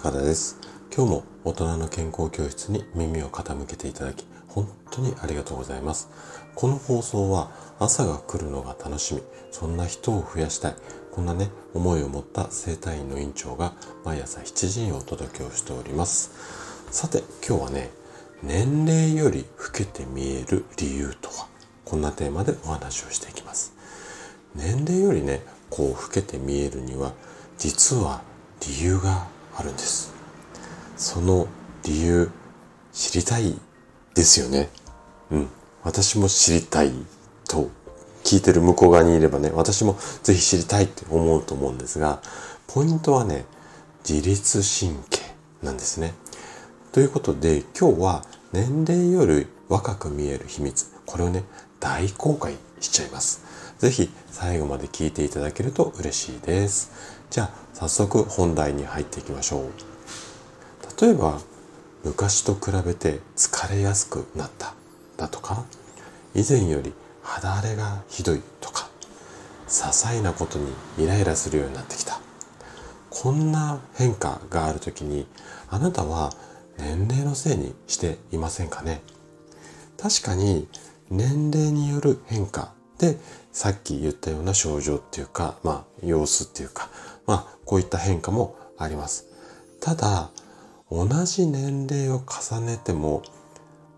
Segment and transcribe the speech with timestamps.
[0.00, 0.56] 高田です。
[0.96, 6.08] 今日も大人の健康教室に耳を傾けていただき本当にありがとうございます。
[6.54, 10.76] この放送は朝が来るのが楽しみそんな人を増やしたい
[11.10, 13.72] こんなね思いを持った生体院の院長が
[14.04, 16.30] 毎朝7時にお届けをしております。
[16.92, 17.90] さて今日はね
[18.44, 21.48] 年齢より老けて見える理由とは
[21.84, 23.74] こんなテーマでお話をしていきます。
[24.54, 27.14] 年齢よりねこう老けて見えるには
[27.58, 28.22] 実は
[28.60, 30.14] 理由があるんです。
[30.96, 31.48] その
[31.84, 32.30] 理由
[32.92, 33.58] 知りたい
[34.14, 34.68] ですよね。
[35.30, 35.48] うん。
[35.82, 36.92] 私も知りたい
[37.48, 37.70] と
[38.24, 42.20] 聞いてる向こう側にいればね私もぜひ知りたいって思うと思うんですが
[42.66, 43.46] ポイントはね
[44.08, 45.20] 自律神経
[45.62, 46.14] なんですね。
[46.92, 51.44] ということで今日は年齢より若く見える秘密これをね
[51.80, 53.44] 大公開しちゃいます。
[53.78, 56.90] ぜひ最後まで聞いていただけると嬉しいです。
[57.30, 59.70] じゃあ早速本題に入っていきましょう。
[61.00, 61.40] 例えば
[62.02, 64.74] 昔と比べて疲れやすくなった
[65.16, 65.64] だとか
[66.34, 68.88] 以前より肌荒れがひどいとか
[69.68, 72.20] 些細なことにイライラするようになってきた。
[73.10, 75.28] こんな変化がある時に
[75.70, 76.32] あなたは
[76.78, 79.02] 年齢のせいにしていませんかね？
[79.96, 80.66] 確かに
[81.10, 83.18] 年齢による変化で
[83.52, 86.90] さっき言ったような症状っていうかまあ様子っていうか
[87.28, 89.26] まあこういった変化もあります。
[89.80, 90.30] ただ
[90.90, 93.22] 同じ年齢を重ねても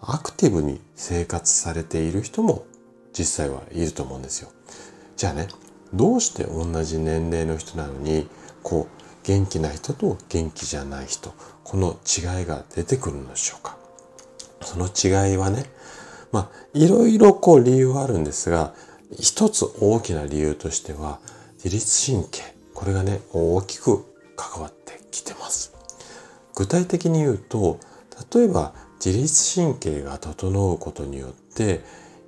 [0.00, 2.64] アクティブに生活されている人も
[3.12, 4.48] 実際はいると思うんですよ。
[5.16, 5.48] じゃあね
[5.92, 8.28] どうして同じ年齢の人なのに
[8.62, 13.76] こう元気な人と元気じゃない人この違いが出てくるのでしょうか。
[14.62, 15.64] その違いはね
[16.30, 18.72] まあいろいろこう理由はあるんですが
[19.18, 21.18] 一つ大きな理由としては
[21.56, 22.55] 自律神経。
[22.76, 24.04] これがね大きく
[24.36, 25.74] 関わってきてます。
[26.54, 27.80] 具体的に言うと
[28.34, 28.74] 例えば
[29.04, 31.80] 自律神経が整うことによって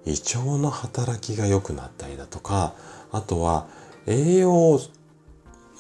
[0.06, 2.74] 胃腸の働きが良くなったりだとか
[3.12, 3.68] あとは
[4.06, 4.80] 栄養を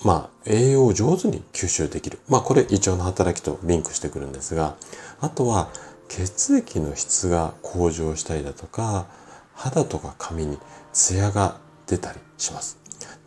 [0.04, 2.18] まあ栄養を上手に吸収できる。
[2.28, 4.76] まあこれ胃腸の働きとリンクしてくるんですが
[5.20, 5.70] あとは
[6.08, 9.06] 血液の質が向上したりだとか
[9.54, 10.58] 肌とか髪に
[10.92, 12.78] ツヤが出たりします。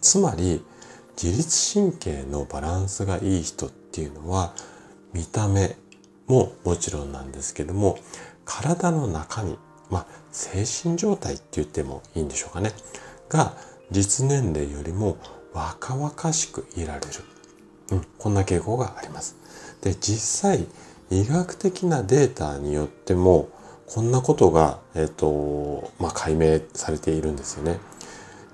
[0.02, 0.64] つまり
[1.22, 4.56] 自律神経のバランスがいい人っていうのは
[5.14, 5.78] 見た目
[6.26, 8.00] ももちろんなんですけども
[8.44, 9.60] 体の中身
[9.92, 12.72] まあ精神状態って言ってもいいんでしょうかね。
[13.30, 13.54] が
[13.92, 15.18] 実年齢よりも
[15.54, 17.08] 若々しくいられる、
[17.92, 19.36] うん、こんな傾向があります。
[19.82, 20.66] で実際
[21.12, 23.50] 医学的なデータによっても
[23.86, 27.78] こんなことが、えっ、ー、と、まあ、解明されているんですよね。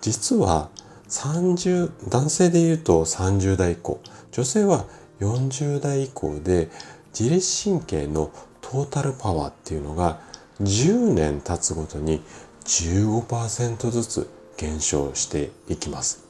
[0.01, 0.71] 実は
[1.09, 4.01] 30、男性で言うと30代以降、
[4.31, 4.85] 女性は
[5.19, 6.69] 40代以降で
[7.17, 8.31] 自律神経の
[8.61, 10.19] トータルパワーっていうのが
[10.61, 12.21] 10年経つごとに
[12.65, 16.25] 15%ずつ減少していきます。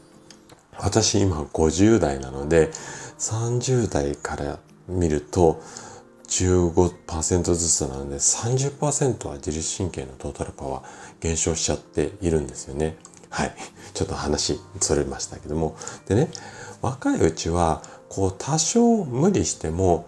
[0.78, 2.70] 私今50代なので
[3.18, 5.60] 30代から見ると
[6.28, 10.84] 15%ずつなので30%は自律神経のトータルパワー
[11.22, 12.98] 減少しちゃっているんですよね。
[13.30, 13.56] はい。
[13.94, 15.76] ちょっと話それましたけども。
[16.08, 16.30] でね、
[16.82, 20.06] 若いうちは、こう多少無理しても、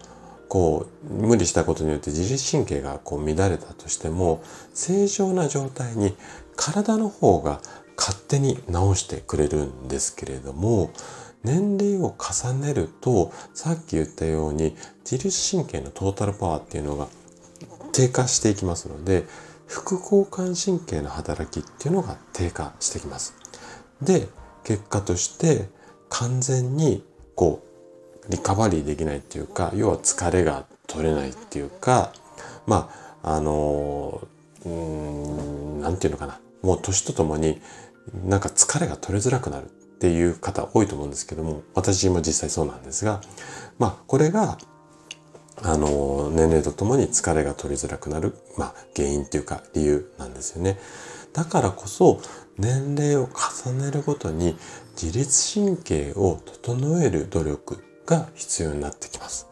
[0.50, 4.42] こう無理したことによって自律神経がこう乱れたとしても
[4.74, 6.16] 正常な状態に
[6.56, 7.60] 体の方が
[7.96, 10.90] 勝手に治してくれるんですけれども
[11.44, 14.74] 年齢を重ねるとさっき言ったように
[15.08, 17.06] 自律神経のトータルパワーっていうのが
[17.92, 19.26] 低下していきますので
[19.70, 23.34] 副交感神経の働きっていうのが低下してきます。
[24.02, 24.28] で
[24.64, 25.68] 結果として
[26.08, 27.04] 完全に
[27.36, 27.62] こ
[28.28, 32.12] うリカバリーできないっていうか要は疲れが取れないっていうか
[32.66, 32.90] ま
[33.22, 34.26] ああの
[34.64, 37.60] うん何て言うのかなもう年とともに
[38.24, 39.68] なんか疲れが取れづらくなるっ
[40.00, 43.20] ていう方多いと思うんですけども、私も実際そうなんですが、
[43.78, 44.56] まあ、これが、
[45.62, 50.78] あの、年齢とともに疲れが取りづらくなる、まあ、原因っていうか理由なんですよね。
[51.32, 52.20] だからこそ、
[52.58, 53.28] 年齢を
[53.64, 54.56] 重ねるごとに
[55.00, 59.46] 自律神経を整える努力が必要になってきます。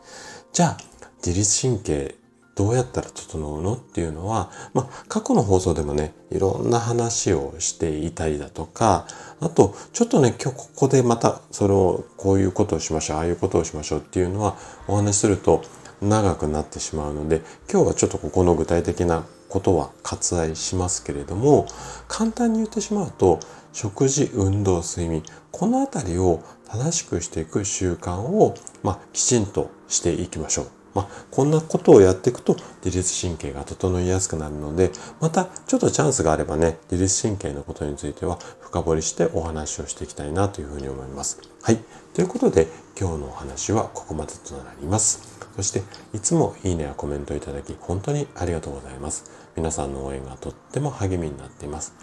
[0.52, 0.76] じゃあ、
[1.24, 2.14] 自律神経
[2.58, 9.06] どうやったら整うのっていうのは、まあ、過去の放送でもね、いろんな話をしていたりだとか、
[9.38, 14.56] あと、ちょっとね、今日ここでまた、それを、こういうことをしましょう、ああいうことをしましょうっていうのは、
[14.88, 15.62] お話しすると
[16.00, 21.66] 長くなってしまうので、今日はちょっとここの具体的なことは割愛しますけれども、
[22.06, 23.40] 簡単に言ってしまうと、
[23.72, 30.66] 食事、運動、睡眠、このあたりを正しくしていく習慣を、まあ、きちんとしていきましょう。
[30.94, 34.90] まあ、こんなことをやっていくと自律神経が整いやすくなるので、
[35.20, 41.38] またちょっとチャンスがあればね、自律神経のことについては深掘りしてお話をしていきたいなというふうに思います。
[41.62, 41.78] はい。
[42.14, 42.66] ということで、
[42.98, 45.37] 今日のお話はここまでとなります。
[45.58, 45.82] そして、
[46.14, 49.28] いつもいいねやコメントいただき、本当にありがとうございます。
[49.56, 51.94] 皆さんの応援がとっても励みになっています。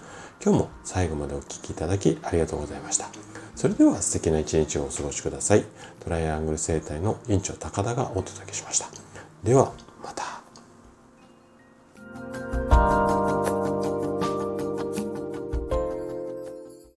[0.44, 3.08] 今日も最後までお聴きいただきありがとうございました。
[3.56, 5.64] それでは素敵な一日をお過ごしください。
[6.02, 8.90] トライアングル生態の院長高田がお届けしました。
[9.46, 9.72] では、